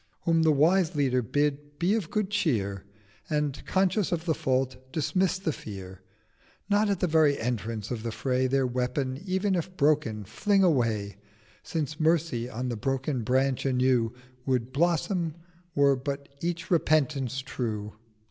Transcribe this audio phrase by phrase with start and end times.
[0.23, 2.85] Whom the wise Leader bid be of good cheer,
[3.29, 6.01] And, conscious of the Fault, dismiss the Fear,
[6.71, 11.17] Nor at the very Entrance of the Fray Their Weapon, ev'n if broken, fling away:
[11.61, 14.11] Since Mercy on the broken Branch anew
[14.47, 15.35] Would blossom
[15.75, 17.93] were but each Repentance true.